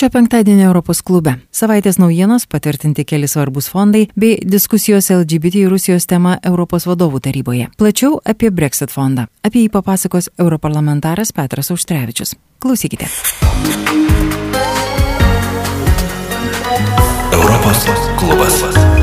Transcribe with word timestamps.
Šio 0.00 0.08
penktadienio 0.08 0.64
Europos 0.64 1.02
klube. 1.04 1.34
Savaitės 1.52 1.98
naujienos 2.00 2.46
patvirtinti 2.48 3.02
keli 3.04 3.28
svarbus 3.28 3.66
fondai 3.68 4.06
bei 4.16 4.38
diskusijos 4.40 5.10
LGBT 5.12 5.66
Rusijos 5.68 6.06
tema 6.08 6.38
Europos 6.40 6.86
vadovų 6.88 7.20
taryboje. 7.26 7.66
Plačiau 7.76 8.16
apie 8.24 8.48
Brexit 8.48 8.88
fondą. 8.94 9.26
Apie 9.44 9.66
jį 9.66 9.68
papasakos 9.74 10.30
europarlamentaras 10.40 11.34
Petras 11.36 11.68
Auštrevičius. 11.76 12.32
Klausykite. 12.64 13.10
Europos 17.36 17.84
klubas. 18.16 18.99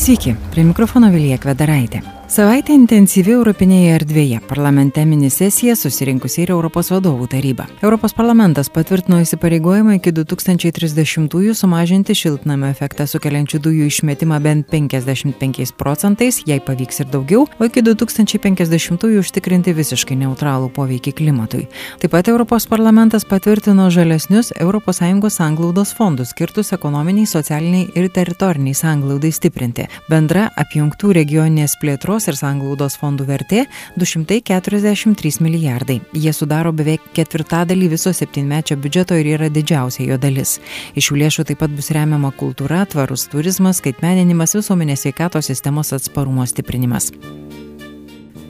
Sveiki, 0.00 0.32
prie 0.50 0.62
mikrofono 0.64 1.10
Vilija 1.12 1.36
Kvedaraitė. 1.36 2.00
Savaitė 2.30 2.76
intensyvi 2.78 3.32
Europinėje 3.34 3.94
erdvėje. 3.96 4.38
Parlamente 4.46 5.02
minisesija 5.02 5.74
susirinkusi 5.74 6.44
ir 6.44 6.52
Europos 6.54 6.92
vadovų 6.92 7.24
taryba. 7.32 7.64
Europos 7.82 8.12
parlamentas 8.14 8.68
patvirtino 8.70 9.18
įsipareigojimą 9.24 9.96
iki 9.96 10.12
2030-ųjų 10.14 11.56
sumažinti 11.58 12.14
šiltnamio 12.14 12.68
efektą 12.70 13.08
sukeliančių 13.10 13.58
dujų 13.64 13.88
išmetimą 13.90 14.38
bent 14.44 14.68
55 14.70 15.74
procentais, 15.74 16.38
jei 16.46 16.62
pavyks 16.62 17.02
ir 17.02 17.10
daugiau, 17.10 17.48
o 17.58 17.66
iki 17.66 17.82
2050-ųjų 17.88 19.24
užtikrinti 19.24 19.74
visiškai 19.74 20.20
neutralų 20.22 20.70
poveikį 20.78 21.16
klimatui. 21.18 21.64
Taip 21.98 22.14
pat 22.14 22.30
Europos 22.30 22.68
parlamentas 22.70 23.26
patvirtino 23.26 23.88
žalesnius 23.90 24.52
ES 24.54 25.34
sanglaudos 25.34 25.96
fondus 25.98 26.30
skirtus 26.30 26.70
ekonominiai, 26.78 27.26
socialiniai 27.26 27.90
ir 27.98 28.06
teritoriniai 28.14 28.78
sanglaudai 28.84 29.34
stiprinti. 29.34 29.89
Bendra 30.10 30.48
apjungtų 30.60 31.12
regioninės 31.16 31.76
plėtros 31.80 32.28
ir 32.30 32.38
sanglaudos 32.38 32.98
fondų 33.00 33.26
vertė 33.30 33.64
243 34.00 35.40
milijardai. 35.44 36.00
Jie 36.12 36.32
sudaro 36.36 36.72
beveik 36.76 37.10
ketvirtadalį 37.16 37.90
viso 37.96 38.14
septynmečio 38.16 38.78
biudžeto 38.80 39.18
ir 39.20 39.34
yra 39.36 39.50
didžiausia 39.52 40.06
jo 40.08 40.18
dalis. 40.20 40.58
Iš 40.94 41.10
šių 41.10 41.20
lėšų 41.24 41.48
taip 41.50 41.62
pat 41.64 41.74
bus 41.76 41.92
remiama 41.94 42.32
kultūra, 42.36 42.84
tvarus 42.90 43.28
turizmas, 43.32 43.82
skaitmeninimas, 43.82 44.56
visuomenės 44.58 45.06
sveikatos 45.06 45.50
sistemos 45.52 45.94
atsparumo 45.96 46.46
stiprinimas. 46.46 47.12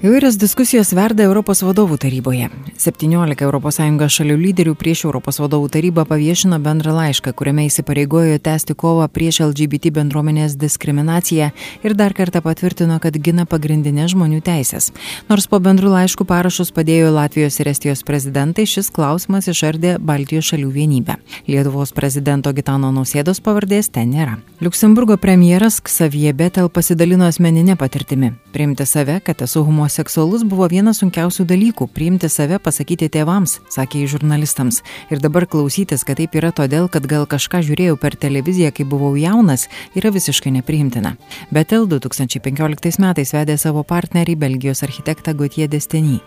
Įvairios 0.01 0.39
diskusijos 0.41 0.95
verda 0.97 1.27
Europos 1.29 1.61
vadovų 1.61 1.99
taryboje. 2.01 2.47
17 2.81 3.35
ES 3.37 4.15
šalių 4.15 4.37
lyderių 4.41 4.73
prieš 4.81 5.03
Europos 5.05 5.37
vadovų 5.43 5.69
tarybą 5.69 6.07
paviešino 6.09 6.57
bendrą 6.57 6.95
laišką, 6.97 7.35
kuriame 7.37 7.67
įsipareigojo 7.69 8.39
tęsti 8.41 8.73
kovą 8.81 9.11
prieš 9.13 9.43
LGBT 9.45 9.93
bendruomenės 9.99 10.55
diskriminaciją 10.57 11.51
ir 11.85 11.95
dar 11.99 12.15
kartą 12.17 12.41
patvirtino, 12.41 12.97
kad 12.97 13.19
gina 13.21 13.45
pagrindinės 13.45 14.15
žmonių 14.15 14.41
teisės. 14.41 14.89
Nors 15.29 15.45
po 15.45 15.61
bendrų 15.61 15.93
laiškų 15.93 16.25
parašus 16.25 16.73
padėjo 16.73 17.13
Latvijos 17.13 17.61
ir 17.61 17.69
Estijos 17.69 18.01
prezidentai, 18.01 18.65
šis 18.65 18.89
klausimas 18.89 19.53
išardė 19.53 19.99
Baltijos 20.01 20.49
šalių 20.49 20.73
vienybę. 20.79 21.19
Lietuvos 21.45 21.93
prezidento 21.93 22.55
Gitano 22.57 22.89
Nausėdos 22.89 23.45
pavardės 23.45 23.93
ten 23.93 24.17
nėra. 24.17 24.41
Luksemburgo 24.65 25.21
premjeras 25.21 25.83
Xavier 25.85 26.33
Betel 26.33 26.73
pasidalino 26.73 27.29
asmeninę 27.29 27.77
patirtimi. 27.77 28.33
Priimti 28.53 28.89
save, 28.89 29.21
kad 29.25 29.45
esu 29.45 29.61
homoseksualus 29.65 29.90
homoseksualus 29.91 30.45
buvo 30.47 30.69
vienas 30.71 31.01
sunkiausių 31.01 31.45
dalykų- 31.51 31.89
priimti 31.97 32.29
save, 32.31 32.59
pasakyti 32.63 33.09
tėvams, 33.11 33.59
sakė 33.75 34.03
jis 34.03 34.11
žurnalistams. 34.15 34.83
Ir 35.11 35.19
dabar 35.19 35.47
klausytis, 35.47 36.05
kad 36.05 36.17
taip 36.17 36.31
yra 36.35 36.53
todėl, 36.53 36.89
kad 36.89 37.07
gal 37.07 37.27
kažką 37.27 37.59
žiūrėjau 37.59 37.99
per 37.99 38.13
televiziją, 38.13 38.73
kai 38.73 38.85
buvau 38.85 39.17
jaunas, 39.17 39.67
yra 39.97 40.11
visiškai 40.11 40.53
nepriimtina. 40.53 41.17
Betel 41.51 41.87
2015 41.87 42.99
metais 43.01 43.33
vedė 43.33 43.59
savo 43.59 43.83
partnerį 43.83 44.37
Belgijos 44.37 44.83
architektą 44.83 45.35
Gotie 45.35 45.67
Destiny. 45.67 46.21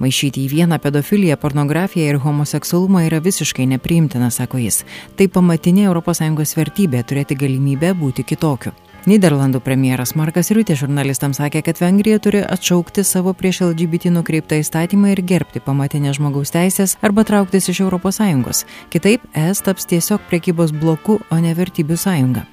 Maišyti 0.00 0.46
į 0.46 0.50
vieną 0.50 0.78
pedofiliją, 0.80 1.36
pornografiją 1.36 2.08
ir 2.08 2.18
homoseksualumą 2.18 3.04
yra 3.06 3.20
visiškai 3.20 3.66
nepriimtina, 3.66 4.30
sako 4.30 4.58
jis. 4.58 4.84
Tai 5.16 5.26
pamatinė 5.28 5.90
ES 5.90 6.54
vertybė- 6.56 7.04
turėti 7.08 7.36
galimybę 7.36 7.92
būti 7.92 8.24
kitokiu. 8.24 8.72
Niderlandų 9.08 9.62
premjeras 9.64 10.10
Markas 10.12 10.50
Riutė 10.52 10.74
žurnalistams 10.76 11.38
sakė, 11.40 11.62
kad 11.64 11.78
Vengrija 11.80 12.18
turi 12.20 12.42
atšaukti 12.44 13.00
savo 13.00 13.32
prieš 13.32 13.62
LGBT 13.70 14.12
nukreiptą 14.12 14.58
įstatymą 14.60 15.14
ir 15.14 15.22
gerbti 15.24 15.62
pamatinę 15.64 16.12
žmogaus 16.12 16.52
teisės 16.52 16.98
arba 17.00 17.24
trauktis 17.24 17.70
iš 17.72 17.80
ES. 17.86 18.64
Kitaip, 18.92 19.24
ES 19.32 19.64
taps 19.64 19.88
tiesiog 19.88 20.20
prekybos 20.28 20.76
bloku, 20.76 21.16
o 21.30 21.40
ne 21.40 21.54
vertybių 21.56 21.96
sąjunga. 21.96 22.44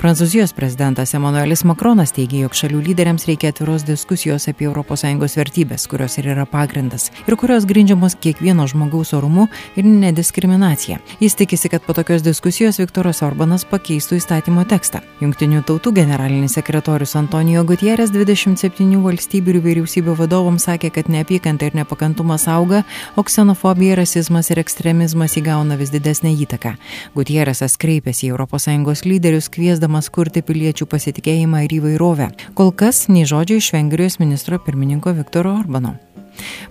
Prancūzijos 0.00 0.54
prezidentas 0.56 1.14
Emanuelis 1.14 1.64
Makronas 1.64 2.12
teigia, 2.14 2.44
jog 2.44 2.56
šalių 2.58 2.82
lyderiams 2.88 3.26
reikia 3.28 3.52
atviros 3.52 3.84
diskusijos 3.86 4.48
apie 4.50 4.68
ES 4.70 5.36
vertybės, 5.38 5.86
kurios 5.88 6.18
ir 6.18 6.30
yra 6.34 6.46
pagrindas 6.46 7.10
ir 7.26 7.36
kurios 7.36 7.64
grindžiamos 7.66 8.16
kiekvieno 8.20 8.66
žmogaus 8.66 9.12
orumu 9.14 9.48
ir 9.76 9.84
nediskriminacija. 9.84 10.98
Jis 11.20 11.34
tikisi, 11.34 11.68
kad 11.68 11.82
po 11.82 11.94
tokios 11.94 12.22
diskusijos 12.22 12.78
Viktoras 12.78 13.22
Orbanas 13.22 13.64
pakeistų 13.68 14.18
įstatymo 14.18 14.64
tekstą. 14.68 15.00
Junktinių 15.22 15.62
tautų 15.66 15.94
generalinis 16.00 16.56
sekretorius 16.58 17.16
Antonijo 17.16 17.64
Gutierrez 17.64 18.12
27 18.14 19.00
valstybių 19.04 19.54
ir 19.54 19.60
vyriausybių 19.64 20.16
vadovams 20.18 20.66
sakė, 20.68 20.90
kad 20.94 21.08
neapykanta 21.12 21.68
ir 21.68 21.78
nepakantumas 21.78 22.46
auga, 22.50 22.82
o 23.16 23.24
ksenofobija, 23.24 23.98
rasizmas 24.00 24.50
ir 24.52 24.60
ekstremizmas 24.62 25.38
įgauna 25.40 25.78
vis 25.80 25.92
didesnę 25.94 26.34
įtaką. 26.44 26.74
Gutierrezas 27.14 27.78
kreipėsi 27.80 28.30
į 28.30 28.34
ES 28.44 29.04
lyderius, 29.08 29.48
kviesdamas 29.64 30.10
kurti 30.12 30.42
piliečių 30.44 30.84
pasitikėjimą 30.92 31.64
ir 31.64 31.78
įvairovę. 31.78 32.28
Kol 32.58 32.72
kas 32.76 33.06
nei 33.08 33.24
žodžio 33.24 33.56
iš 33.62 33.72
Vengrijos 33.72 34.18
ministro 34.20 34.58
pirmininko 34.60 35.14
Viktoro 35.16 35.54
Orbano. 35.56 35.94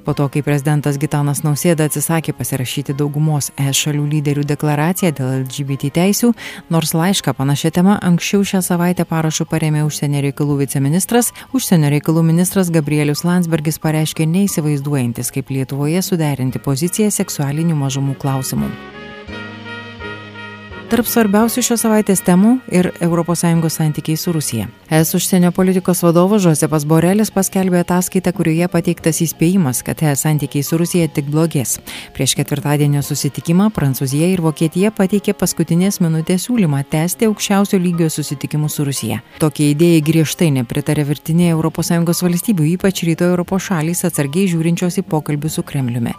Po 0.04 0.14
to, 0.14 0.28
kai 0.28 0.44
prezidentas 0.44 1.00
Gitanas 1.00 1.40
Nausėda 1.42 1.88
atsisakė 1.88 2.36
pasirašyti 2.36 2.94
daugumos 3.00 3.48
ES 3.56 3.80
šalių 3.86 4.06
lyderių 4.12 4.44
deklaraciją 4.46 5.14
dėl 5.18 5.30
LGBT 5.40 5.90
teisių, 5.96 6.34
nors 6.70 6.92
laišką 6.94 7.34
panašią 7.38 7.72
temą 7.80 7.96
anksčiau 8.04 8.44
šią 8.46 8.62
savaitę 8.68 9.08
parašu 9.10 9.48
paremė 9.50 9.86
užsienio 9.88 10.22
reikalų 10.28 10.60
viceministras, 10.66 11.32
užsienio 11.56 11.90
reikalų 11.96 12.26
ministras 12.30 12.70
Gabrielius 12.76 13.24
Landsbergis 13.24 13.80
pareiškė 13.82 14.28
neįsivaizduojantis, 14.36 15.32
kaip 15.32 15.56
Lietuvoje 15.56 16.04
suderinti 16.04 16.62
poziciją 16.62 17.10
seksualinių 17.24 17.80
mažumų 17.88 18.20
klausimų. 18.20 18.70
Tarp 20.94 21.08
svarbiausių 21.10 21.62
šios 21.66 21.82
savaitės 21.82 22.20
temų 22.22 22.52
ir 22.70 22.92
ES 23.02 23.42
santykiai 23.74 24.14
su 24.14 24.30
Rusija. 24.30 24.68
Es 24.94 25.16
užsienio 25.18 25.50
politikos 25.50 26.04
vadovas 26.06 26.46
Josepas 26.46 26.86
Borelis 26.86 27.32
paskelbė 27.34 27.80
ataskaitą, 27.82 28.30
kurioje 28.38 28.68
pateiktas 28.70 29.24
įspėjimas, 29.26 29.82
kad 29.82 30.04
es 30.06 30.22
santykiai 30.22 30.62
su 30.62 30.78
Rusija 30.78 31.10
tik 31.10 31.34
blogės. 31.34 31.80
Prieš 32.14 32.38
ketvirtadienio 32.38 33.02
susitikimą 33.02 33.72
Prancūzija 33.74 34.30
ir 34.36 34.46
Vokietija 34.46 34.94
pateikė 34.94 35.34
paskutinės 35.34 35.98
minutės 35.98 36.46
siūlymą 36.46 36.86
tęsti 36.86 37.26
aukščiausio 37.26 37.82
lygio 37.82 38.14
susitikimus 38.14 38.78
su 38.78 38.86
Rusija. 38.86 39.24
Tokie 39.42 39.72
idėjai 39.74 40.06
griežtai 40.06 40.54
nepritarė 40.62 41.10
virtinė 41.10 41.56
ES 41.56 42.28
valstybių, 42.30 42.74
ypač 42.78 43.08
rytų 43.10 43.34
Europos 43.34 43.72
šalys 43.72 44.06
atsargiai 44.06 44.46
žiūrinčios 44.46 45.02
į 45.02 45.10
pokalbį 45.10 45.58
su 45.58 45.66
Kremliumi. 45.66 46.14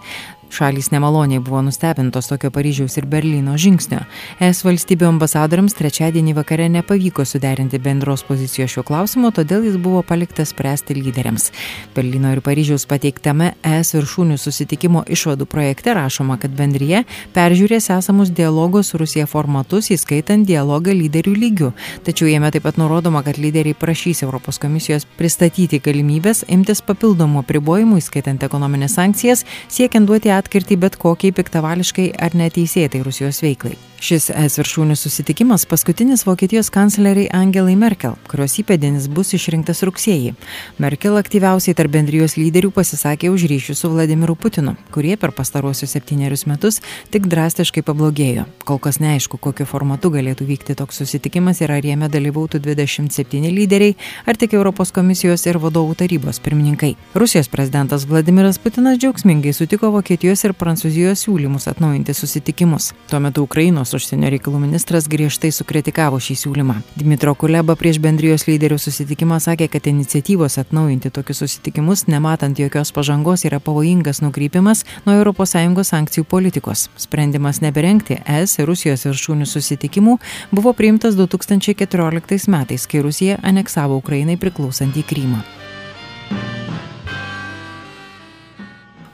Šalys 0.51 0.91
nemaloniai 0.91 1.41
buvo 1.41 1.63
nustebintos 1.63 2.29
tokio 2.29 2.51
Paryžiaus 2.51 2.97
ir 2.99 3.07
Berlyno 3.11 3.57
žingsnio. 3.59 4.03
Es 4.43 4.63
valstybių 4.65 5.09
ambasadoriams 5.09 5.75
trečiadienį 5.75 6.35
vakare 6.37 6.69
nepavyko 6.71 7.25
suderinti 7.27 7.81
bendros 7.83 8.23
pozicijos 8.29 8.71
šiuo 8.75 8.85
klausimu, 8.87 9.33
todėl 9.35 9.65
jis 9.67 9.79
buvo 9.83 10.03
paliktas 10.07 10.53
spręsti 10.55 10.95
lyderiams. 10.99 11.51
Berlyno 11.97 12.33
ir 12.35 12.43
Paryžiaus 12.45 12.87
pateiktame 12.91 13.55
es 13.65 13.95
viršūnių 13.97 14.39
susitikimo 14.39 15.05
išvadų 15.11 15.49
projekte 15.51 15.95
rašoma, 15.97 16.39
kad 16.43 16.55
bendryje 16.55 17.05
peržiūrės 17.35 17.91
esamus 17.99 18.31
dialogo 18.31 18.83
su 18.83 19.01
Rusija 19.01 19.27
formatus, 19.31 19.91
įskaitant 19.95 20.47
dialogą 20.47 20.95
lyderių 20.95 21.35
lygių. 21.39 21.73
Tačiau 22.07 22.31
jame 22.31 22.53
taip 22.55 22.67
pat 22.69 22.79
nurodoma, 22.81 23.25
kad 23.27 23.41
lyderiai 23.41 23.75
prašys 23.75 24.23
Europos 24.23 24.61
komisijos 24.63 25.09
pristatyti 25.19 25.81
galimybės 25.83 26.45
imtis 26.49 26.85
papildomų 26.85 27.43
apribojimų, 27.43 27.99
įskaitant 28.03 28.45
ekonominės 28.47 28.97
sankcijas, 28.99 29.45
siekiant 29.73 30.07
duoti 30.09 30.31
atkirtį 30.45 30.79
bet 30.85 31.01
kokiai 31.01 31.35
piktavališkai 31.35 32.13
ar 32.21 32.37
neteisėtai 32.39 33.03
Rusijos 33.09 33.43
veiklai. 33.43 33.75
Šis 34.05 34.27
es 34.37 34.59
viršūnių 34.59 34.99
susitikimas 35.01 35.63
paskutinis 35.65 36.27
Vokietijos 36.27 36.69
kancleriai 36.69 37.31
Angelai 37.33 37.73
Merkel, 37.81 38.19
kurios 38.29 38.59
įpėdinis 38.61 39.07
bus 39.09 39.31
išrinktas 39.33 39.79
rugsėjį. 39.89 40.35
Merkel 40.83 41.17
aktyviausiai 41.17 41.73
tarp 41.79 41.95
bendrijos 41.95 42.35
lyderių 42.37 42.69
pasisakė 42.77 43.31
už 43.33 43.47
ryšius 43.49 43.81
su 43.81 43.89
Vladimiru 43.89 44.35
Putinu, 44.37 44.75
kurie 44.93 45.15
per 45.17 45.33
pastaruosius 45.33 45.97
septynerius 45.97 46.45
metus 46.51 46.83
tik 47.15 47.31
drastiškai 47.33 47.81
pablogėjo. 47.87 48.45
Kol 48.69 48.83
kas 48.85 49.01
neaišku, 49.01 49.41
kokiu 49.41 49.65
formatu 49.71 50.13
galėtų 50.13 50.51
vykti 50.51 50.77
toks 50.77 51.01
susitikimas 51.01 51.65
ir 51.65 51.73
ar 51.73 51.89
jame 51.89 52.13
dalyvautų 52.13 52.61
27 52.61 53.49
lyderiai, 53.57 53.97
ar 54.29 54.37
tik 54.37 54.59
Europos 54.59 54.93
komisijos 54.93 55.47
ir 55.49 55.57
vadovų 55.65 55.97
tarybos 56.03 56.43
pirmininkai. 56.45 56.93
Rusijos 57.17 57.49
prezidentas 57.49 58.05
Vladimiras 58.05 58.61
Putinas 58.61 59.01
džiaugsmingai 59.01 59.57
sutiko 59.57 59.95
Vokietijos 59.97 60.45
ir 60.45 60.53
Prancūzijos 60.53 61.25
siūlymus 61.25 61.71
atnaujinti 61.73 62.13
susitikimus. 62.21 62.93
Tuo 63.09 63.25
metu 63.25 63.49
Ukrainos 63.49 63.94
užsienio 63.99 64.31
reikalų 64.35 64.61
ministras 64.63 65.09
griežtai 65.11 65.51
sukritikavo 65.55 66.21
šį 66.23 66.37
siūlymą. 66.43 66.77
Dmitro 67.01 67.35
Kuleba 67.39 67.77
prieš 67.79 68.01
bendrijos 68.05 68.47
lyderių 68.49 68.79
susitikimą 68.83 69.41
sakė, 69.43 69.69
kad 69.73 69.89
iniciatyvos 69.91 70.59
atnaujinti 70.63 71.13
tokius 71.15 71.43
susitikimus, 71.45 72.07
nematant 72.11 72.59
jokios 72.59 72.93
pažangos, 72.95 73.47
yra 73.49 73.61
pavojingas 73.63 74.23
nukrypimas 74.25 74.85
nuo 75.07 75.17
ES 75.19 75.89
sankcijų 75.91 76.25
politikos. 76.29 76.89
Sprendimas 76.97 77.61
neberengti 77.65 78.21
ES 78.27 78.59
ir 78.59 78.71
Rusijos 78.71 79.07
viršūnių 79.09 79.49
susitikimų 79.49 80.19
buvo 80.53 80.73
priimtas 80.73 81.19
2014 81.19 82.49
metais, 82.53 82.87
kai 82.87 83.05
Rusija 83.05 83.43
aneksavo 83.43 84.01
Ukrainai 84.03 84.37
priklausantį 84.41 85.07
Krymą. 85.09 85.45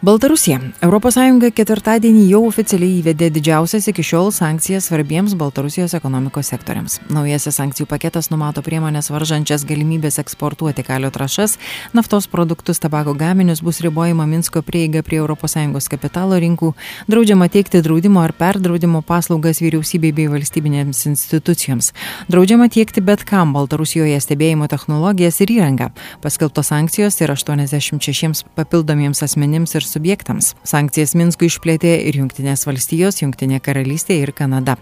Baltarusija. 0.01 0.57
ES 0.81 1.17
ketvirtadienį 1.53 2.23
jau 2.31 2.39
oficialiai 2.49 3.03
įvedė 3.03 3.27
didžiausias 3.35 3.85
iki 3.91 4.01
šiol 4.01 4.31
sankcijas 4.33 4.87
svarbiems 4.89 5.35
Baltarusijos 5.37 5.93
ekonomikos 5.93 6.49
sektoriams. 6.49 6.95
Naujasis 7.13 7.59
sankcijų 7.61 7.85
paketas 7.85 8.31
numato 8.33 8.63
priemonės 8.65 9.11
varžančias 9.13 9.67
galimybės 9.69 10.17
eksportuoti 10.23 10.87
kalio 10.89 11.11
trašas, 11.13 11.59
naftos 11.93 12.31
produktus, 12.33 12.81
tabako 12.81 13.13
gaminius, 13.13 13.61
bus 13.61 13.83
ribojama 13.85 14.25
Minsko 14.25 14.63
prieiga 14.65 15.03
prie 15.05 15.21
ES 15.21 15.91
kapitalo 15.93 16.41
rinkų, 16.41 16.73
draudžiama 17.05 17.51
teikti 17.53 17.83
draudimo 17.85 18.25
ar 18.25 18.33
perdraudimo 18.33 19.03
paslaugas 19.05 19.61
vyriausybei 19.61 20.15
bei 20.17 20.33
valstybinėms 20.33 21.05
institucijoms, 21.13 21.93
draudžiama 22.33 22.71
tiekti 22.73 23.05
bet 23.05 23.27
kam 23.29 23.53
Baltarusijoje 23.53 24.17
stebėjimo 24.17 24.65
technologijas 24.65 25.43
ir 25.45 25.53
įrangą. 25.59 25.93
Paskelbtos 26.25 26.73
sankcijos 26.73 27.21
ir 27.21 27.37
86 27.37 28.47
papildomiems 28.57 29.21
asmenims 29.29 29.77
ir 29.77 29.90
subjektams. 29.91 30.55
Sankcijas 30.67 31.15
Minskui 31.19 31.51
išplėtė 31.51 31.93
ir 32.09 32.21
Junktinės 32.21 32.67
valstijos, 32.69 33.21
Junktinė 33.23 33.61
karalystė 33.65 34.21
ir 34.23 34.33
Kanada. 34.37 34.77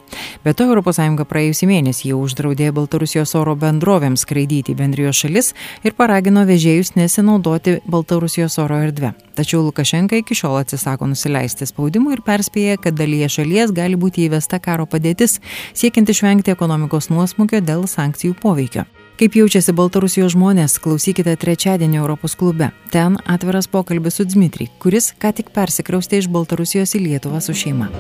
Be 0.45 0.55
to, 0.55 0.69
ES 0.69 1.25
praėjusį 1.29 1.69
mėnesį 1.71 2.13
jau 2.13 2.21
uždraudė 2.25 2.71
Baltarusijos 2.77 3.35
oro 3.39 3.57
bendrovėms 3.59 4.25
skraidyti 4.27 4.77
bendrijos 4.79 5.25
šalis 5.25 5.55
ir 5.85 5.97
paragino 5.99 6.45
vežėjus 6.49 6.95
nesinaudoti 6.97 7.79
Baltarusijos 7.89 8.59
oro 8.63 8.79
erdvę. 8.85 9.15
Tačiau 9.39 9.63
Lukašenka 9.67 10.19
iki 10.19 10.35
šiol 10.35 10.61
atsisako 10.61 11.11
nusileisti 11.13 11.69
spaudimui 11.69 12.17
ir 12.17 12.25
perspėja, 12.27 12.79
kad 12.83 12.99
dalyje 12.99 13.31
šalies 13.39 13.75
gali 13.75 13.99
būti 13.99 14.27
įvesta 14.29 14.61
karo 14.63 14.87
padėtis, 14.87 15.39
siekiant 15.75 16.11
išvengti 16.11 16.55
ekonomikos 16.55 17.13
nuosmukio 17.13 17.63
dėl 17.65 17.87
sankcijų 17.91 18.39
poveikio. 18.43 18.89
Kaip 19.19 19.35
jaučiasi 19.35 19.73
Baltarusijos 19.75 20.37
žmonės, 20.37 20.77
klausykite 20.79 21.33
trečiadienį 21.43 21.99
Europos 21.99 22.37
klube. 22.39 22.69
Ten 22.95 23.17
atviras 23.27 23.67
pokalbis 23.67 24.21
su 24.21 24.27
Dmitrij, 24.31 24.69
kuris 24.79 25.11
ką 25.19 25.33
tik 25.35 25.51
persikraustė 25.57 26.21
iš 26.23 26.29
Baltarusijos 26.31 26.95
į 26.95 27.01
Lietuvą 27.03 27.41
su 27.43 27.57
šeima. 27.59 27.91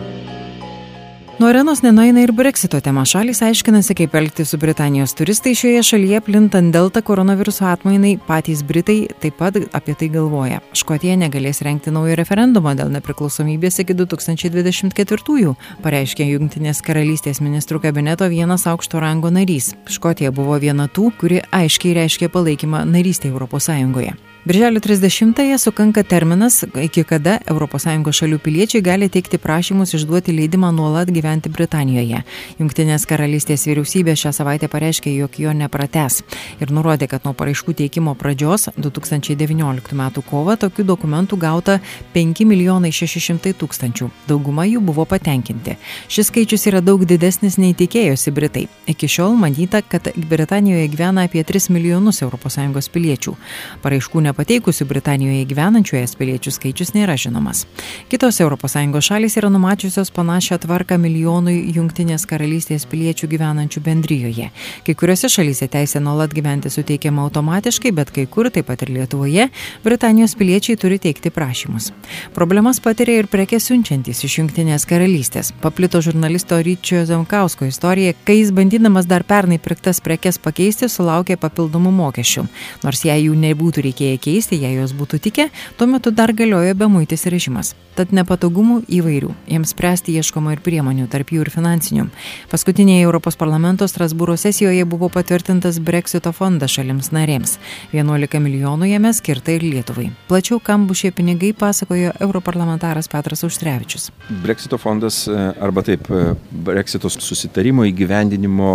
Nuo 1.39 1.49
arenos 1.49 1.85
nenueina 1.85 2.25
ir 2.25 2.33
breksito 2.35 2.81
tema. 2.83 3.05
Šalis 3.07 3.39
aiškinasi, 3.47 3.95
kaip 3.95 4.15
elgtis 4.19 4.51
su 4.51 4.59
Britanijos 4.59 5.13
turistai 5.15 5.53
šioje 5.55 5.85
šalyje 5.87 6.21
plintant 6.27 6.73
delta 6.75 6.99
koronaviruso 6.99 7.63
atmainai. 7.71 8.17
Patys 8.27 8.65
Britai 8.67 9.05
taip 9.23 9.37
pat 9.39 9.55
apie 9.73 9.95
tai 9.95 10.09
galvoja. 10.11 10.59
Škotija 10.75 11.15
negalės 11.21 11.63
renkti 11.63 11.95
naujo 11.95 12.17
referendumo 12.19 12.73
dėl 12.75 12.91
nepriklausomybės 12.97 13.79
iki 13.85 13.95
2024-ųjų, 14.01 15.55
pareiškė 15.85 16.27
Junktinės 16.27 16.83
karalystės 16.83 17.39
ministrų 17.39 17.85
kabineto 17.87 18.27
vienas 18.27 18.67
aukšto 18.67 18.99
rango 18.99 19.31
narys. 19.31 19.77
Škotija 19.87 20.35
buvo 20.35 20.59
viena 20.59 20.91
tų, 20.91 21.13
kuri 21.23 21.45
aiškiai 21.55 21.95
reiškė 22.01 22.33
palaikymą 22.35 22.83
narystė 22.91 23.31
Europos 23.31 23.71
Sąjungoje. 23.71 24.19
Birželio 24.49 24.81
30-ąją 24.81 25.59
sukanka 25.59 26.03
terminas, 26.03 26.65
iki 26.85 27.05
kada 27.05 27.37
ES 27.37 28.17
šalių 28.17 28.39
piliečiai 28.41 28.81
gali 28.83 29.09
teikti 29.13 29.37
prašymus 29.39 29.93
išduoti 29.95 30.33
leidimą 30.33 30.71
nuolat 30.73 31.11
gyventi 31.13 31.51
Britanijoje. 31.53 32.23
Junktinės 32.57 33.05
karalystės 33.05 33.67
vyriausybė 33.69 34.15
šią 34.17 34.33
savaitę 34.33 34.71
pareiškė, 34.73 35.13
jog 35.21 35.37
jo 35.37 35.53
neprates 35.53 36.23
ir 36.61 36.73
nurodė, 36.73 37.11
kad 37.13 37.27
nuo 37.29 37.35
paraiškų 37.37 37.75
teikimo 37.77 38.15
pradžios 38.17 38.71
2019 38.79 39.93
m. 39.93 40.23
kovo 40.31 40.57
tokių 40.57 40.87
dokumentų 40.95 41.37
gauta 41.37 41.77
5 42.17 42.47
milijonai 42.49 42.89
600 42.89 43.53
tūkstančių. 43.53 44.09
Dauguma 44.33 44.65
jų 44.65 44.81
buvo 44.81 45.05
patenkinti. 45.05 45.77
Šis 46.09 46.33
skaičius 46.33 46.65
yra 46.73 46.81
daug 46.81 47.05
didesnis 47.05 47.61
nei 47.61 47.77
tikėjosi 47.77 48.33
Britai. 48.33 48.65
Iki 48.89 49.13
šiol 49.13 49.37
manyta, 49.37 49.85
kad 49.85 50.09
Britanijoje 50.17 50.89
gyvena 50.89 51.29
apie 51.29 51.45
3 51.45 51.69
milijonus 51.69 52.25
ES 52.25 52.93
piliečių. 52.97 53.37
Paraiškų 53.85 54.38
nepateikusių 54.39 54.85
Britanijoje 54.87 55.47
gyvenančių 55.51 55.97
es 55.99 56.13
piliečių 56.15 56.53
skaičius 56.55 56.93
nėra 56.95 57.17
žinomas. 57.19 57.65
Kitos 58.07 58.39
ES 58.39 59.03
šalys 59.03 59.35
yra 59.37 59.49
numačiusios 59.51 60.13
panašią 60.15 60.61
tvarką 60.63 60.95
milijonui 60.95 61.73
Junktinės 61.75 62.23
karalystės 62.23 62.87
piliečių 62.87 63.27
gyvenančių 63.33 63.83
bendryjoje. 63.83 64.51
Kai 64.87 64.95
kuriuose 64.95 65.27
šalyse 65.27 65.67
teisė 65.67 65.99
nuolat 65.99 66.31
gyventi 66.31 66.71
suteikiama 66.71 67.25
automatiškai, 67.27 67.91
bet 67.91 68.13
kai 68.15 68.27
kur, 68.31 68.47
taip 68.51 68.69
pat 68.71 68.85
ir 68.87 68.93
Lietuvoje, 68.95 69.49
Britanijos 69.83 70.37
piliečiai 70.39 70.79
turi 70.79 71.01
teikti 71.03 71.35
prašymus. 71.35 71.91
Problemas 72.35 72.79
patiria 72.79 73.19
ir 73.19 73.27
prekes 73.27 73.67
siunčiantys 73.67 74.23
iš 74.23 74.39
Junktinės 74.39 74.87
karalystės. 74.87 75.51
Paplito 75.51 75.99
žurnalisto 75.99 76.61
Ryčio 76.63 77.03
Zemkausko 77.11 77.67
istorija, 77.67 78.15
kai 78.23 78.39
jis 78.39 78.55
bandydamas 78.55 79.11
dar 79.11 79.27
pernai 79.27 79.59
pirktas 79.59 79.99
prekes 79.99 80.39
pakeisti, 80.39 80.87
sulaukė 80.87 81.41
papildomų 81.43 81.91
mokesčių. 81.99 82.47
Nors 82.87 83.03
jei 83.03 83.27
jų 83.27 83.35
nebūtų 83.35 83.89
reikėję 83.89 84.18
keisti, 84.21 84.59
jei 84.61 84.77
jos 84.77 84.95
būtų 84.97 85.21
tikę, 85.25 85.49
tuo 85.79 85.87
metu 85.91 86.13
dar 86.15 86.33
galiojo 86.37 86.75
bemuitis 86.79 87.27
režimas. 87.31 87.75
Tad 87.99 88.13
nepatogumų 88.15 88.83
įvairių. 88.95 89.33
Jiems 89.51 89.73
spręsti 89.75 90.15
ieškoma 90.21 90.53
ir 90.55 90.61
priemonių, 90.63 91.09
tarp 91.11 91.33
jų 91.35 91.43
ir 91.43 91.51
finansinių. 91.51 92.05
Paskutinėje 92.53 93.07
Europos 93.09 93.39
parlamento 93.41 93.89
Strasbūro 93.91 94.37
sesijoje 94.39 94.85
buvo 94.87 95.09
patvirtintas 95.11 95.81
Brexito 95.83 96.31
fondas 96.37 96.77
šalims 96.77 97.11
narėms. 97.15 97.57
11 97.97 98.39
milijonų 98.45 98.93
jame 98.93 99.15
skirta 99.17 99.57
ir 99.57 99.67
Lietuvai. 99.67 100.11
Plačiau, 100.31 100.61
kam 100.63 100.87
bus 100.87 101.03
šie 101.03 101.11
pinigai, 101.17 101.51
pasakojo 101.59 102.15
europarlamentaras 102.23 103.11
Petras 103.11 103.43
Užtrevičius. 103.49 104.13
Brexito 104.45 104.79
fondas 104.79 105.25
arba 105.29 105.83
taip, 105.87 106.07
Brexito 106.51 107.11
susitarimo 107.11 107.87
įgyvendinimo 107.89 108.73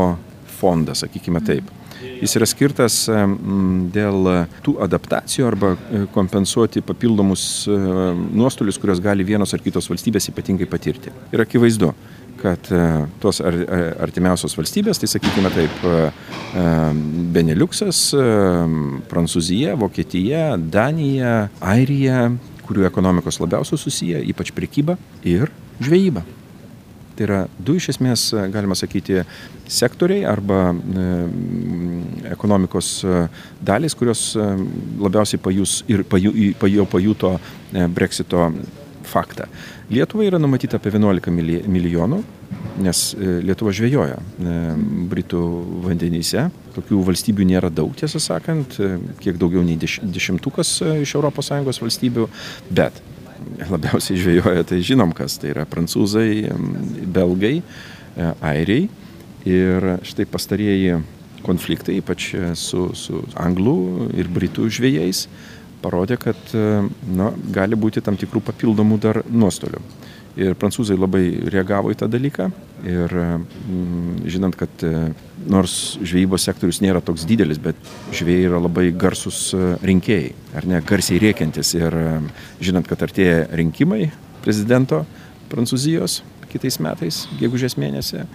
fondas, 0.59 1.03
sakykime 1.03 1.43
taip. 1.47 1.71
Jis 2.21 2.35
yra 2.37 2.47
skirtas 2.47 2.97
dėl 3.93 4.27
tų 4.65 4.75
adaptacijų 4.83 5.47
arba 5.47 5.73
e, 5.73 6.03
kompensuoti 6.13 6.83
papildomus 6.85 7.45
e, 7.67 7.77
nuostolius, 8.35 8.79
kurios 8.81 9.01
gali 9.03 9.25
vienos 9.27 9.53
ar 9.55 9.63
kitos 9.63 9.89
valstybės 9.91 10.29
ypatingai 10.31 10.67
patirti. 10.69 11.13
Ir 11.33 11.43
akivaizdu, 11.43 11.91
kad 12.41 12.69
e, 12.73 12.83
tos 13.23 13.41
artimiausios 13.43 14.55
valstybės, 14.59 15.01
tai 15.01 15.09
sakykime 15.11 15.51
taip, 15.53 15.83
Beneliuksas, 17.33 18.11
Prancūzija, 19.09 19.73
Vokietija, 19.81 20.51
Danija, 20.57 21.47
Airija, 21.73 22.27
kurių 22.67 22.85
ekonomikos 22.91 23.41
labiausiai 23.41 23.81
susiję, 23.81 24.23
ypač 24.29 24.53
prekyba 24.55 24.99
ir 25.25 25.49
žvejyba. 25.81 26.25
Tai 27.13 27.25
yra 27.27 27.39
du 27.61 27.75
iš 27.77 27.91
esmės, 27.93 28.25
galima 28.53 28.75
sakyti, 28.77 29.21
sektoriai 29.69 30.23
arba 30.25 30.71
e, 30.73 31.09
ekonomikos 32.33 32.89
e, 33.05 33.25
dalys, 33.61 33.93
kurios 33.97 34.31
e, 34.33 34.47
labiausiai 35.01 35.41
pajus 35.41 35.81
ir 35.91 36.05
paju, 36.09 36.33
paju, 36.59 36.87
pajuto 36.89 37.35
breksito 37.93 38.49
faktą. 39.05 39.45
Lietuvai 39.93 40.25
yra 40.31 40.39
numatyta 40.41 40.79
apie 40.79 40.89
11 40.95 41.29
milijonų, 41.69 42.23
nes 42.81 43.01
Lietuva 43.45 43.73
žvejoja 43.75 44.17
Britų 45.11 45.41
vandenyse. 45.83 46.47
Tokių 46.73 47.03
valstybių 47.11 47.45
nėra 47.51 47.69
daug, 47.69 47.93
tiesą 47.99 48.21
sakant, 48.23 48.79
kiek 49.21 49.37
daugiau 49.37 49.61
nei 49.65 49.77
dešimtukas 49.77 50.79
iš 51.03 51.17
ES 51.19 51.83
valstybių, 51.83 52.29
bet 52.73 53.03
labiausiai 53.71 54.19
žvejoja, 54.19 54.65
tai 54.67 54.81
žinom 54.85 55.13
kas, 55.15 55.37
tai 55.41 55.53
yra 55.53 55.65
prancūzai, 55.69 56.51
belgai, 57.15 57.57
e, 57.59 58.29
airiai. 58.53 58.87
Ir 59.43 59.89
štai 60.07 60.23
pastarieji 60.31 61.01
konfliktai, 61.43 61.97
ypač 61.99 62.29
su, 62.55 62.85
su 62.95 63.25
anglų 63.35 64.07
ir 64.15 64.29
britų 64.31 64.69
žvėjais, 64.71 65.25
parodė, 65.83 66.17
kad 66.21 66.55
e, 66.55 66.65
na, 67.11 67.31
gali 67.55 67.79
būti 67.79 68.03
tam 68.03 68.17
tikrų 68.19 68.43
papildomų 68.47 68.99
dar 69.03 69.21
nuostolių. 69.27 69.81
Ir 70.39 70.55
prancūzai 70.57 70.95
labai 70.97 71.27
reagavo 71.53 71.91
į 71.93 71.97
tą 71.99 72.07
dalyką. 72.09 72.47
Ir 72.89 73.11
mm, 73.13 74.23
žinant, 74.33 74.57
kad 74.57 74.85
e, 74.85 75.11
nors 75.45 75.75
žvejybos 76.01 76.47
sektorius 76.49 76.81
nėra 76.81 77.03
toks 77.05 77.27
didelis, 77.29 77.61
bet 77.61 77.77
žvėjai 78.15 78.47
yra 78.49 78.61
labai 78.63 78.87
garsus 78.97 79.45
e, 79.53 79.75
rinkėjai, 79.85 80.33
ar 80.57 80.67
ne, 80.71 80.81
garsiai 80.89 81.21
rėkiantis 81.21 81.75
ir 81.77 81.99
žinant, 82.63 82.89
kad 82.89 83.05
artėja 83.05 83.45
rinkimai 83.53 84.07
prezidento 84.43 85.03
Prancūzijos 85.53 86.23
kitais 86.53 86.79
metais, 86.81 87.23
gegužės 87.39 87.77
mėnesį, 87.81 88.25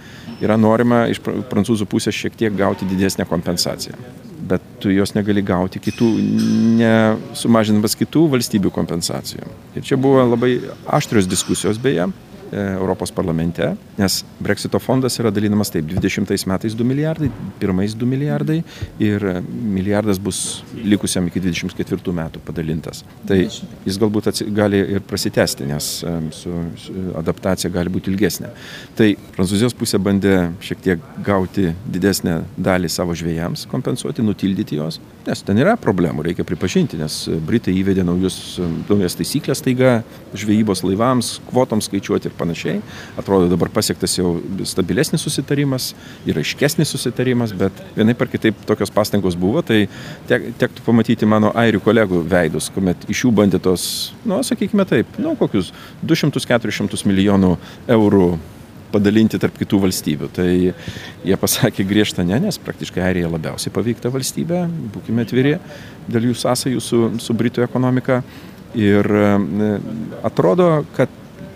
yra 0.43 0.59
norima 0.59 1.05
iš 1.11 1.21
prancūzų 1.23 1.87
pusės 1.91 2.17
šiek 2.19 2.39
tiek 2.39 2.57
gauti 2.59 2.89
didesnę 2.89 3.27
kompensaciją 3.29 4.28
bet 4.49 4.65
tu 4.83 4.93
jos 4.93 5.15
negali 5.17 5.43
gauti 5.45 5.81
kitų, 5.83 6.09
nesumažinamas 6.79 7.97
kitų 7.99 8.27
valstybių 8.35 8.73
kompensacijų. 8.75 9.49
Ir 9.77 9.87
čia 9.87 9.99
buvo 10.01 10.25
labai 10.25 10.57
aštrios 10.99 11.29
diskusijos 11.31 11.81
beje, 11.83 12.09
Europos 12.53 13.13
parlamente, 13.13 13.75
nes 13.99 14.25
Brexito 14.41 14.79
fondas 14.81 15.19
yra 15.21 15.31
dalinamas 15.35 15.71
taip, 15.73 15.87
20 15.89 16.47
metais 16.49 16.75
2 16.75 16.87
milijardai, 16.87 17.31
pirmais 17.61 17.95
2 17.95 18.09
milijardai 18.09 18.63
ir 19.03 19.25
milijardas 19.49 20.19
bus 20.19 20.63
likusiam 20.75 21.27
iki 21.29 21.43
24 21.45 22.15
metų 22.15 22.43
padalintas. 22.47 23.05
Tai 23.29 23.39
jis 23.41 23.99
galbūt 24.01 24.31
atsi, 24.33 24.49
gali 24.55 24.81
ir 24.97 25.05
prasitesti, 25.05 25.67
nes 25.69 25.91
su, 26.39 26.55
su 26.81 26.95
adaptacija 27.19 27.71
gali 27.73 27.93
būti 27.93 28.13
ilgesnė. 28.13 28.53
Tai 28.99 29.11
Prancūzijos 29.37 29.77
pusė 29.79 30.01
bandė 30.03 30.37
šiek 30.65 30.83
tiek 30.85 31.05
gauti 31.25 31.73
didesnę 31.87 32.41
dalį 32.57 32.91
savo 32.93 33.17
žvėjams, 33.19 33.67
kompensuoti, 33.71 34.25
nutildyti 34.25 34.79
juos, 34.79 35.01
nes 35.27 35.45
ten 35.45 35.61
yra 35.61 35.77
problemų, 35.81 36.25
reikia 36.29 36.47
pripažinti, 36.49 36.99
nes 37.01 37.21
Britai 37.47 37.75
įvedė 37.81 38.07
naujus, 38.07 38.59
naujas 38.89 39.19
taisyklės 39.19 39.63
taiga 39.65 39.99
žvejybos 40.37 40.85
laivams, 40.87 41.37
kvotoms 41.51 41.89
skaičiuoti 41.91 42.31
ir 42.31 42.38
panašiai. 42.39 42.81
Atrodo 43.21 43.49
dabar 43.51 43.71
pasiektas 43.75 44.17
jau 44.19 44.37
stabilesnis 44.69 45.25
susitarimas 45.27 45.93
ir 46.29 46.41
aiškesnis 46.41 46.93
susitarimas, 46.95 47.55
bet 47.59 47.83
vienai 47.97 48.17
par 48.19 48.31
kitaip 48.33 48.61
tokios 48.69 48.93
pastangos 48.95 49.39
buvo, 49.39 49.63
tai 49.67 49.87
tek, 50.31 50.51
tektų 50.61 50.85
pamatyti 50.87 51.29
mano 51.29 51.53
airių 51.59 51.83
kolegų 51.85 52.23
veidus, 52.29 52.71
kuomet 52.75 53.09
iš 53.11 53.27
jų 53.27 53.35
bandė 53.41 53.63
tos, 53.63 53.89
nu, 54.29 54.43
sakykime 54.47 54.87
taip, 54.89 55.19
nu, 55.23 55.35
kokius 55.39 55.73
200-400 56.07 57.05
milijonų 57.09 57.57
eurų 57.99 58.31
padalinti 58.93 59.39
tarp 59.41 59.59
kitų 59.61 59.83
valstybių. 59.85 60.31
Tai 60.35 60.49
jie 60.49 61.39
pasakė 61.41 61.87
griežtą 61.89 62.25
ne, 62.27 62.39
nes 62.47 62.61
praktiškai 62.63 63.05
Airija 63.05 63.31
labiausiai 63.33 63.73
paveikta 63.75 64.13
valstybė, 64.15 64.65
būkime 64.95 65.27
atviri 65.27 65.57
dėl 66.09 66.31
jų 66.31 66.37
sąsajų 66.43 66.85
su, 66.85 67.03
su 67.23 67.37
Britų 67.37 67.65
ekonomika. 67.67 68.23
Ir 68.79 69.07
e, 69.09 69.29
atrodo, 70.29 70.69
kad 70.97 71.13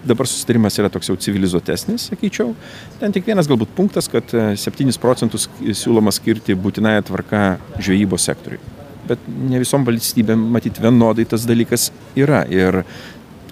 dabar 0.06 0.28
susitarimas 0.28 0.76
yra 0.80 0.90
toks 0.92 1.10
jau 1.10 1.16
civilizuotesnis, 1.20 2.08
sakyčiau. 2.10 2.52
Ten 3.00 3.14
tik 3.14 3.26
vienas 3.28 3.48
galbūt 3.50 3.74
punktas, 3.76 4.10
kad 4.12 4.32
7 4.32 4.88
e, 4.88 4.98
procentus 5.02 5.48
siūloma 5.62 6.12
skirti 6.14 6.56
būtinąją 6.58 7.06
tvarką 7.10 7.42
žvejybos 7.78 8.28
sektoriui. 8.30 8.60
Bet 9.08 9.24
ne 9.26 9.58
visom 9.62 9.86
valstybėm, 9.86 10.46
matyt, 10.54 10.78
vienodai 10.82 11.26
tas 11.28 11.46
dalykas 11.48 11.90
yra. 12.18 12.44
Ir 12.50 12.82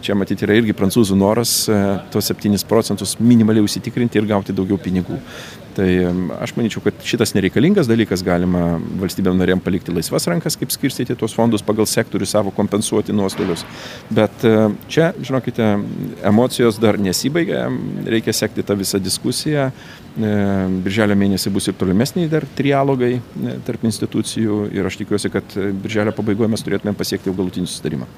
čia 0.00 0.16
matyti 0.16 0.46
yra 0.46 0.56
irgi 0.58 0.74
prancūzų 0.76 1.16
noras 1.18 1.54
e, 1.68 1.78
tuos 2.12 2.30
7 2.32 2.64
procentus 2.68 3.16
minimaliai 3.20 3.64
užsitikrinti 3.66 4.20
ir 4.20 4.28
gauti 4.30 4.56
daugiau 4.56 4.80
pinigų. 4.80 5.18
Tai 5.76 5.88
aš 6.42 6.54
manyčiau, 6.56 6.82
kad 6.82 7.04
šitas 7.06 7.34
nereikalingas 7.36 7.88
dalykas 7.90 8.24
galima 8.26 8.80
valstybėm 9.00 9.38
norėm 9.38 9.62
palikti 9.62 9.94
laisvas 9.94 10.26
rankas, 10.30 10.56
kaip 10.58 10.72
skirstyti 10.74 11.14
tuos 11.18 11.34
fondus 11.36 11.62
pagal 11.66 11.86
sektorių 11.86 12.26
savo 12.28 12.52
kompensuoti 12.54 13.14
nuostolius. 13.14 13.62
Bet 14.10 14.44
e, 14.48 14.54
čia, 14.90 15.12
žinokite, 15.22 15.68
emocijos 16.26 16.80
dar 16.82 16.98
nesibaigia, 16.98 17.68
reikia 18.10 18.34
sekti 18.34 18.66
tą 18.66 18.78
visą 18.80 18.98
diskusiją. 19.02 19.70
E, 20.18 20.30
birželio 20.82 21.14
mėnesį 21.14 21.52
bus 21.54 21.68
ir 21.70 21.76
tolimesniai 21.78 22.30
dar 22.30 22.42
trialogai 22.58 23.12
e, 23.20 23.54
tarp 23.66 23.84
institucijų 23.86 24.64
ir 24.74 24.88
aš 24.88 24.98
tikiuosi, 25.02 25.30
kad 25.30 25.54
birželio 25.84 26.14
pabaigoje 26.16 26.50
mes 26.50 26.64
turėtume 26.66 26.96
pasiekti 26.98 27.30
jau 27.30 27.36
galutinį 27.38 27.70
sustarimą. 27.70 28.08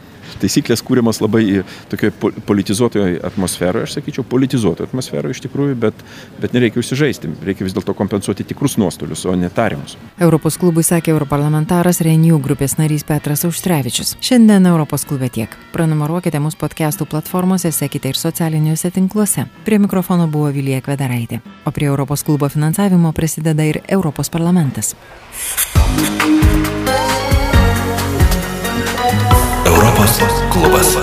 Taisyklės 0.41 0.81
kūrimas 0.87 1.21
labai 1.21 1.61
tokioje 1.93 2.15
politizuotoje 2.49 3.21
atmosferoje, 3.29 3.85
aš 3.85 3.99
sakyčiau, 3.99 4.25
politizuotoje 4.25 4.89
atmosferoje 4.89 5.37
iš 5.37 5.43
tikrųjų, 5.45 5.77
bet, 5.83 6.01
bet 6.41 6.57
nereikia 6.57 6.81
užsižaisti 6.81 7.33
reikia 7.45 7.67
vis 7.67 7.77
dėlto 7.77 7.95
kompensuoti 7.99 8.47
tikrus 8.49 8.79
nuostolius, 8.81 9.27
o 9.29 9.35
ne 9.37 9.51
tariamus. 9.53 9.99
Europos 10.23 10.57
klubui 10.61 10.85
sakė 10.87 11.13
europarlamentaras 11.13 12.01
Renew 12.07 12.41
grupės 12.43 12.79
narys 12.81 13.05
Petras 13.09 13.45
Auštrevičius. 13.49 14.17
Šiandien 14.25 14.67
Europos 14.71 15.05
klube 15.09 15.29
tiek. 15.33 15.53
Pranumeruokite 15.77 16.41
mūsų 16.43 16.61
podcastų 16.63 17.09
platformose, 17.13 17.73
sekite 17.75 18.13
ir 18.13 18.21
socialiniuose 18.21 18.93
tinkluose. 18.95 19.47
Prie 19.67 19.81
mikrofono 19.83 20.29
buvo 20.33 20.53
Vilija 20.55 20.81
Kvedaraitė. 20.85 21.43
O 21.67 21.75
prie 21.83 21.89
Europos 21.89 22.23
klubo 22.23 22.49
finansavimo 22.49 23.13
prisideda 23.13 23.65
ir 23.65 23.83
Europos 23.89 24.31
parlamentas. 24.31 24.95
Europos 29.67 30.21
klubas. 30.53 31.02